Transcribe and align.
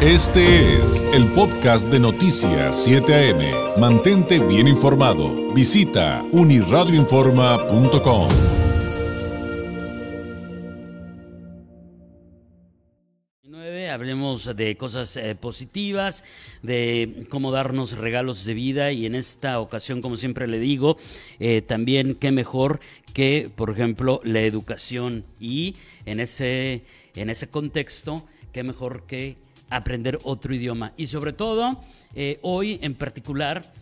Este 0.00 0.76
es 0.76 1.02
el 1.12 1.26
podcast 1.32 1.88
de 1.88 1.98
Noticias 1.98 2.84
7 2.84 3.32
AM. 3.32 3.80
Mantente 3.80 4.38
bien 4.38 4.68
informado. 4.68 5.52
Visita 5.52 6.24
uniradioinforma.com. 6.30 8.28
Hablemos 13.90 14.54
de 14.54 14.76
cosas 14.76 15.16
eh, 15.16 15.34
positivas, 15.34 16.22
de 16.62 17.26
cómo 17.28 17.50
darnos 17.50 17.98
regalos 17.98 18.44
de 18.44 18.54
vida 18.54 18.92
y 18.92 19.04
en 19.04 19.16
esta 19.16 19.58
ocasión, 19.58 20.00
como 20.00 20.16
siempre 20.16 20.46
le 20.46 20.60
digo, 20.60 20.98
eh, 21.40 21.62
también 21.62 22.14
qué 22.14 22.30
mejor 22.30 22.78
que, 23.12 23.50
por 23.52 23.70
ejemplo, 23.70 24.20
la 24.22 24.42
educación 24.42 25.24
y 25.40 25.74
en 26.06 26.20
ese, 26.20 26.84
en 27.16 27.30
ese 27.30 27.48
contexto, 27.48 28.24
qué 28.52 28.62
mejor 28.62 29.02
que 29.08 29.36
aprender 29.70 30.18
otro 30.22 30.54
idioma. 30.54 30.92
Y 30.96 31.06
sobre 31.06 31.32
todo, 31.32 31.82
eh, 32.14 32.38
hoy 32.42 32.78
en 32.82 32.94
particular, 32.94 33.72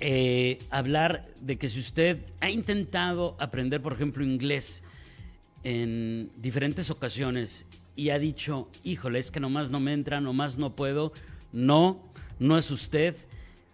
eh, 0.00 0.58
hablar 0.70 1.26
de 1.40 1.58
que 1.58 1.68
si 1.68 1.80
usted 1.80 2.20
ha 2.40 2.50
intentado 2.50 3.36
aprender, 3.38 3.82
por 3.82 3.92
ejemplo, 3.92 4.24
inglés 4.24 4.82
en 5.62 6.30
diferentes 6.36 6.90
ocasiones 6.90 7.66
y 7.96 8.10
ha 8.10 8.18
dicho, 8.18 8.68
híjole, 8.82 9.18
es 9.18 9.30
que 9.30 9.40
nomás 9.40 9.70
no 9.70 9.78
me 9.78 9.92
entra, 9.92 10.20
nomás 10.20 10.56
no 10.56 10.74
puedo, 10.74 11.12
no, 11.52 12.00
no 12.38 12.56
es 12.56 12.70
usted, 12.70 13.14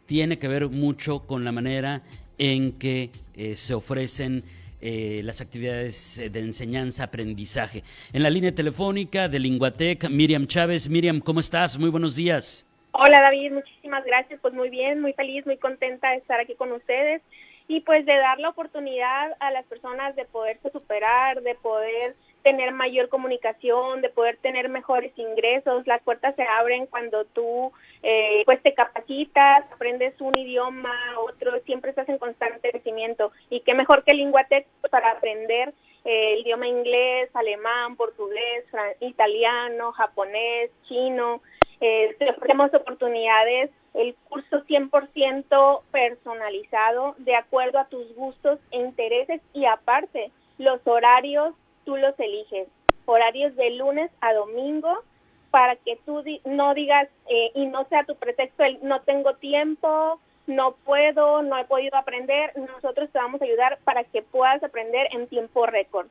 tiene 0.07 0.39
que 0.39 0.49
ver 0.49 0.69
mucho 0.69 1.21
con 1.21 1.45
la 1.45 1.53
manera 1.53 2.03
en 2.39 2.73
que 2.73 3.11
eh, 3.35 3.57
se 3.57 3.75
ofrecen 3.75 4.43
eh, 4.81 5.21
las 5.25 5.41
actividades 5.41 6.19
eh, 6.19 6.31
de 6.31 6.41
enseñanza, 6.41 7.05
aprendizaje. 7.05 7.83
En 8.13 8.23
la 8.23 8.31
línea 8.31 8.55
telefónica 8.55 9.29
de 9.29 9.39
Linguatec, 9.39 10.09
Miriam 10.11 10.47
Chávez. 10.47 10.89
Miriam, 10.89 11.21
¿cómo 11.21 11.41
estás? 11.41 11.79
Muy 11.79 11.91
buenos 11.91 12.17
días. 12.17 12.67
Hola 12.93 13.21
David, 13.21 13.53
muchísimas 13.53 14.05
gracias. 14.05 14.41
Pues 14.41 14.55
muy 14.55 14.71
bien, 14.71 15.01
muy 15.01 15.13
feliz, 15.13 15.45
muy 15.47 15.59
contenta 15.59 16.11
de 16.11 16.17
estar 16.17 16.41
aquí 16.41 16.55
con 16.55 16.73
ustedes 16.73 17.23
y 17.69 17.81
pues 17.81 18.07
de 18.07 18.17
dar 18.17 18.39
la 18.39 18.51
oportunidad 18.51 19.33
a 19.41 19.51
las 19.51 19.65
personas 19.67 20.15
de 20.17 20.25
poderse 20.25 20.71
superar, 20.71 21.43
de 21.43 21.55
poder 21.57 22.15
tener 22.47 22.71
mayor 22.71 23.09
comunicación, 23.09 24.03
de 24.03 24.09
poder 24.09 24.37
tener 24.37 24.69
mejores 24.69 25.13
ingresos. 25.19 25.85
Las 25.85 26.01
puertas 26.03 26.37
se 26.37 26.45
abren 26.45 26.87
cuando 26.87 27.25
tú 27.25 27.73
eh, 28.05 28.43
pues 28.45 28.63
te 28.63 28.73
capacitas, 28.73 29.65
aprendes 29.73 30.15
un 30.21 30.31
idioma, 30.39 30.95
otro, 31.27 31.59
siempre 31.65 31.91
estás 31.91 32.09
en 32.09 32.19
constante 32.19 32.71
crecimiento. 32.71 33.33
Y 33.51 33.63
qué 33.63 33.75
mejor 33.75 34.05
que 34.05 34.15
Linguatec 34.15 34.65
para 34.93 35.11
aprender 35.11 35.75
eh, 36.05 36.35
el 36.35 36.43
idioma 36.43 36.69
inglés, 36.69 37.31
alemán, 37.35 37.97
portugués, 37.97 38.65
italiano, 39.01 39.91
japonés, 39.91 40.71
chino. 40.87 41.43
Eh, 41.81 42.15
te 42.21 42.31
ofrecemos 42.31 42.73
oportunidades, 42.75 43.73
el 43.95 44.15
curso 44.29 44.65
100% 44.67 45.83
personalizado 45.91 47.17
de 47.19 47.35
acuerdo 47.35 47.81
a 47.81 47.89
tus 47.89 48.15
gustos 48.15 48.61
e 48.71 48.77
intereses 48.77 49.41
y 49.53 49.65
aparte 49.65 50.31
los 50.59 50.81
horarios 50.87 51.57
tú 51.87 51.97
los 51.97 52.19
eliges, 52.21 52.69
horarios 53.07 53.57
de 53.57 53.71
lunes 53.71 54.11
a 54.21 54.35
domingo, 54.35 55.03
para 55.51 55.77
que 55.77 55.99
tú 56.05 56.23
no 56.45 56.75
digas 56.75 57.09
eh, 57.31 57.53
y 57.55 57.65
no 57.65 57.89
sea 57.89 58.05
tu 58.05 58.15
pretexto 58.17 58.63
el 58.63 58.79
no 58.83 59.01
tengo 59.03 59.35
tiempo, 59.37 60.21
no 60.47 60.77
puedo, 60.85 61.43
no 61.43 61.59
he 61.59 61.65
podido 61.65 61.97
aprender, 61.97 62.53
nosotros 62.57 63.09
te 63.11 63.19
vamos 63.19 63.41
a 63.41 63.45
ayudar 63.45 63.79
para 63.85 64.05
que 64.05 64.21
puedas 64.21 64.63
aprender 64.63 65.07
en 65.13 65.27
tiempo 65.29 65.65
récord. 65.65 66.09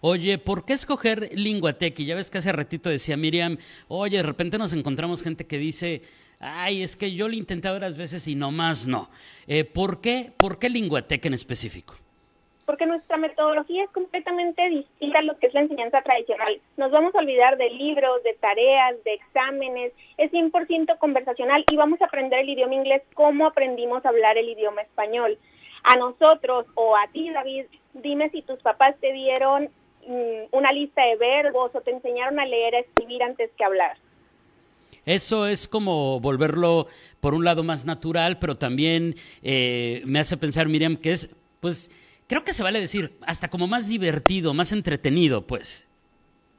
Oye, 0.00 0.38
¿por 0.38 0.64
qué 0.64 0.74
escoger 0.74 1.30
Linguatec? 1.36 1.98
Y 1.98 2.06
ya 2.06 2.14
ves 2.14 2.30
que 2.30 2.38
hace 2.38 2.52
ratito 2.52 2.88
decía 2.88 3.16
Miriam, 3.16 3.58
oye, 3.88 4.18
de 4.18 4.22
repente 4.22 4.58
nos 4.58 4.72
encontramos 4.72 5.22
gente 5.22 5.46
que 5.46 5.58
dice, 5.58 6.02
ay, 6.38 6.82
es 6.82 6.96
que 6.96 7.12
yo 7.12 7.26
lo 7.26 7.34
intenté 7.34 7.68
varias 7.68 7.96
veces 7.96 8.28
y 8.28 8.36
no 8.36 8.52
más 8.52 8.86
no. 8.86 9.10
Eh, 9.48 9.64
¿Por 9.64 10.00
qué? 10.00 10.32
¿Por 10.36 10.58
qué 10.58 10.70
Linguatec 10.70 11.24
en 11.26 11.34
específico? 11.34 11.96
Porque 12.68 12.84
nuestra 12.84 13.16
metodología 13.16 13.84
es 13.84 13.90
completamente 13.92 14.68
distinta 14.68 15.20
a 15.20 15.22
lo 15.22 15.38
que 15.38 15.46
es 15.46 15.54
la 15.54 15.62
enseñanza 15.62 16.02
tradicional. 16.02 16.60
Nos 16.76 16.90
vamos 16.90 17.14
a 17.14 17.18
olvidar 17.20 17.56
de 17.56 17.70
libros, 17.70 18.22
de 18.24 18.34
tareas, 18.34 19.02
de 19.04 19.14
exámenes, 19.14 19.94
es 20.18 20.30
100% 20.30 20.98
conversacional 20.98 21.64
y 21.72 21.76
vamos 21.76 22.02
a 22.02 22.04
aprender 22.04 22.40
el 22.40 22.50
idioma 22.50 22.74
inglés 22.74 23.00
como 23.14 23.46
aprendimos 23.46 24.04
a 24.04 24.10
hablar 24.10 24.36
el 24.36 24.50
idioma 24.50 24.82
español. 24.82 25.38
A 25.82 25.96
nosotros 25.96 26.66
o 26.74 26.94
a 26.94 27.06
ti, 27.10 27.30
David, 27.30 27.64
dime 27.94 28.28
si 28.28 28.42
tus 28.42 28.58
papás 28.60 28.96
te 29.00 29.14
dieron 29.14 29.70
mm, 30.06 30.48
una 30.50 30.70
lista 30.70 31.02
de 31.06 31.16
verbos 31.16 31.74
o 31.74 31.80
te 31.80 31.92
enseñaron 31.92 32.38
a 32.38 32.44
leer, 32.44 32.74
a 32.74 32.80
escribir 32.80 33.22
antes 33.22 33.50
que 33.56 33.64
hablar. 33.64 33.96
Eso 35.06 35.46
es 35.46 35.66
como 35.66 36.20
volverlo, 36.20 36.86
por 37.20 37.32
un 37.32 37.46
lado, 37.46 37.64
más 37.64 37.86
natural, 37.86 38.38
pero 38.38 38.58
también 38.58 39.14
eh, 39.42 40.02
me 40.04 40.18
hace 40.18 40.36
pensar, 40.36 40.68
Miriam, 40.68 40.98
que 40.98 41.12
es, 41.12 41.34
pues, 41.60 41.90
creo 42.28 42.44
que 42.44 42.54
se 42.54 42.62
vale 42.62 42.80
decir, 42.80 43.18
hasta 43.26 43.48
como 43.48 43.66
más 43.66 43.88
divertido, 43.88 44.54
más 44.54 44.70
entretenido, 44.72 45.46
pues. 45.46 45.90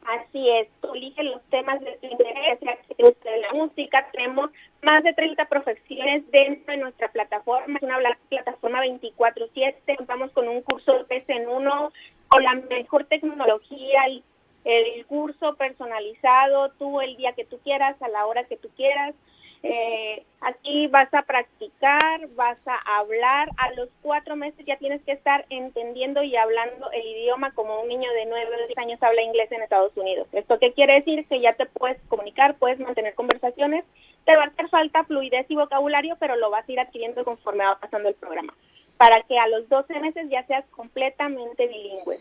Así 0.05 0.49
es, 0.49 0.67
tú 0.81 0.89
los 1.23 1.41
temas 1.49 1.79
de 1.81 1.97
tu 2.01 2.07
interés, 2.07 2.59
gusta 2.97 3.29
la 3.37 3.53
música, 3.53 4.09
tenemos 4.11 4.49
más 4.81 5.03
de 5.03 5.13
30 5.13 5.45
profesiones 5.45 6.23
dentro 6.31 6.73
de 6.73 6.77
nuestra 6.77 7.11
plataforma, 7.11 7.77
es 7.77 7.83
una 7.83 7.99
plataforma 8.29 8.81
24/7, 8.81 9.97
vamos 10.05 10.31
con 10.31 10.47
un 10.47 10.61
curso 10.61 11.03
de 11.03 11.23
en 11.27 11.47
uno, 11.47 11.91
con 12.27 12.43
la 12.43 12.55
mejor 12.55 13.05
tecnología, 13.05 14.09
y 14.09 14.23
el 14.65 15.05
curso 15.05 15.55
personalizado, 15.55 16.69
tú 16.79 17.01
el 17.01 17.15
día 17.17 17.33
que 17.33 17.45
tú 17.45 17.59
quieras, 17.59 18.01
a 18.01 18.09
la 18.09 18.25
hora 18.25 18.45
que 18.45 18.57
tú 18.57 18.69
quieras, 18.75 19.13
eh, 19.61 20.23
aquí 20.41 20.87
vas 20.87 21.13
a 21.13 21.23
practicar, 21.23 22.27
vas 22.35 22.57
a 22.65 22.97
hablar. 22.97 23.49
A 23.57 23.71
los 23.73 23.89
cuatro 24.01 24.35
meses 24.35 24.65
ya 24.65 24.77
tienes 24.77 25.01
que 25.03 25.11
estar 25.11 25.45
entendiendo 25.49 26.23
y 26.23 26.35
hablando 26.35 26.89
el 26.91 27.05
idioma 27.05 27.51
como 27.53 27.81
un 27.81 27.89
niño 27.89 28.11
de 28.13 28.25
nueve 28.25 28.49
o 28.55 28.67
diez 28.67 28.77
años 28.77 29.01
habla 29.03 29.21
inglés 29.21 29.51
en 29.51 29.61
Estados 29.61 29.95
Unidos. 29.97 30.27
¿Esto 30.31 30.59
qué 30.59 30.73
quiere 30.73 30.95
decir? 30.95 31.27
Que 31.27 31.41
ya 31.41 31.53
te 31.53 31.65
puedes 31.65 32.01
comunicar, 32.07 32.57
puedes 32.57 32.79
mantener 32.79 33.15
conversaciones. 33.15 33.83
Te 34.25 34.35
va 34.35 34.43
a 34.43 34.47
hacer 34.47 34.69
falta 34.69 35.03
fluidez 35.03 35.45
y 35.49 35.55
vocabulario, 35.55 36.15
pero 36.19 36.35
lo 36.35 36.49
vas 36.49 36.67
a 36.67 36.71
ir 36.71 36.79
adquiriendo 36.79 37.23
conforme 37.25 37.65
va 37.65 37.79
pasando 37.79 38.09
el 38.09 38.15
programa. 38.15 38.53
Para 38.97 39.21
que 39.23 39.37
a 39.37 39.47
los 39.47 39.67
12 39.69 39.99
meses 39.99 40.29
ya 40.29 40.45
seas 40.45 40.65
completamente 40.71 41.67
bilingüe. 41.67 42.19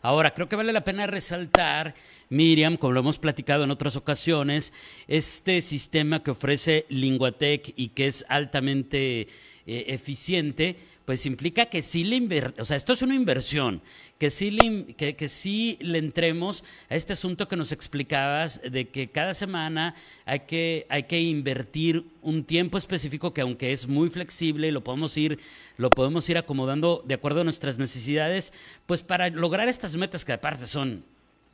Ahora, 0.00 0.34
creo 0.34 0.48
que 0.48 0.56
vale 0.56 0.72
la 0.72 0.84
pena 0.84 1.06
resaltar, 1.06 1.94
Miriam, 2.28 2.76
como 2.76 2.92
lo 2.92 3.00
hemos 3.00 3.18
platicado 3.18 3.64
en 3.64 3.70
otras 3.70 3.96
ocasiones, 3.96 4.72
este 5.08 5.62
sistema 5.62 6.22
que 6.22 6.30
ofrece 6.32 6.86
Linguatec 6.88 7.72
y 7.76 7.88
que 7.88 8.06
es 8.06 8.24
altamente 8.28 9.28
eh, 9.66 9.84
eficiente, 9.88 10.76
pues 11.04 11.26
implica 11.26 11.66
que 11.66 11.82
sí 11.82 12.04
le 12.04 12.22
o 12.58 12.64
sea, 12.64 12.76
esto 12.76 12.92
es 12.92 13.02
una 13.02 13.14
inversión, 13.14 13.80
que 14.18 14.30
sí, 14.30 14.50
le, 14.50 14.94
que, 14.94 15.16
que 15.16 15.28
sí 15.28 15.78
le 15.80 15.98
entremos 15.98 16.64
a 16.88 16.96
este 16.96 17.12
asunto 17.12 17.48
que 17.48 17.56
nos 17.56 17.72
explicabas 17.72 18.60
de 18.62 18.88
que 18.88 19.10
cada 19.10 19.34
semana 19.34 19.94
hay 20.24 20.40
que, 20.40 20.86
hay 20.88 21.04
que 21.04 21.20
invertir 21.20 22.04
un 22.22 22.44
tiempo 22.44 22.78
específico 22.78 23.34
que 23.34 23.40
aunque 23.40 23.72
es 23.72 23.88
muy 23.88 24.10
flexible, 24.10 24.72
lo 24.72 24.84
podemos 24.84 25.16
ir, 25.16 25.38
lo 25.76 25.90
podemos 25.90 26.28
ir 26.28 26.38
acomodando 26.38 27.02
de 27.06 27.14
acuerdo 27.14 27.42
a 27.42 27.44
nuestras 27.44 27.78
necesidades, 27.78 28.52
pues 28.86 29.02
para 29.02 29.30
lograr 29.30 29.68
estas 29.68 29.96
metas 29.96 30.24
que 30.24 30.32
aparte 30.32 30.66
son 30.66 31.04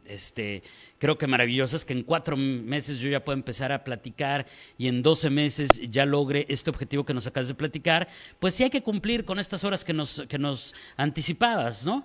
este, 0.09 0.63
creo 0.99 1.19
que 1.19 1.27
maravillosas, 1.27 1.85
que 1.85 1.93
en 1.93 2.03
cuatro 2.03 2.37
meses 2.37 3.01
yo 3.01 3.09
ya 3.09 3.25
puedo 3.25 3.37
empezar 3.37 3.73
a 3.73 3.85
platicar 3.85 4.47
y 4.77 4.89
en 4.89 5.03
doce 5.03 5.31
meses 5.31 5.81
ya 5.91 6.07
logre 6.07 6.47
este 6.49 6.71
objetivo 6.71 7.05
que 7.05 7.15
nos 7.15 7.27
acabas 7.27 7.49
de 7.49 7.55
platicar, 7.55 8.09
pues 8.39 8.55
sí 8.55 8.65
hay 8.65 8.71
que 8.71 8.83
cumplir 8.83 9.25
con 9.25 9.39
estas 9.39 9.65
horas 9.65 9.85
que 9.85 9.93
nos, 9.93 10.27
que 10.29 10.39
nos 10.39 10.75
anticipabas, 10.97 11.87
¿no? 11.87 12.05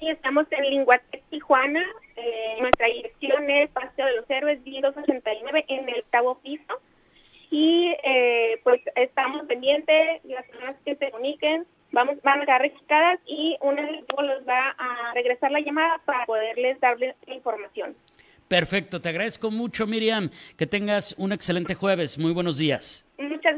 Sí, 0.00 0.08
estamos 0.08 0.46
en 0.50 0.64
Linguatec 0.70 1.22
Tijuana, 1.30 1.84
eh, 2.16 2.56
nuestra 2.60 2.86
dirección 2.86 3.50
es 3.50 3.68
Paseo 3.70 4.06
de 4.06 4.16
los 4.16 4.30
Héroes, 4.30 4.64
289 4.64 5.66
en 5.68 5.88
el 5.90 6.00
octavo 6.00 6.40
piso 6.42 6.80
y 7.54 7.94
eh, 8.02 8.60
pues 8.64 8.80
estamos 8.96 9.46
pendientes, 9.46 10.24
las 10.24 10.44
personas 10.46 10.74
que 10.84 10.96
se 10.96 11.10
comuniquen 11.12 11.64
vamos, 11.92 12.16
van 12.24 12.42
a 12.42 12.44
quedar 12.46 12.62
registradas 12.62 13.20
y 13.28 13.56
un 13.60 13.78
equipo 13.78 14.20
los 14.22 14.42
va 14.42 14.70
a 14.76 15.14
regresar 15.14 15.52
la 15.52 15.60
llamada 15.60 16.00
para 16.04 16.26
poderles 16.26 16.80
darles 16.80 17.14
la 17.28 17.34
información. 17.34 17.94
Perfecto, 18.48 19.00
te 19.00 19.08
agradezco 19.08 19.52
mucho 19.52 19.86
Miriam, 19.86 20.30
que 20.58 20.66
tengas 20.66 21.14
un 21.16 21.30
excelente 21.30 21.76
jueves, 21.76 22.18
muy 22.18 22.32
buenos 22.32 22.58
días. 22.58 23.08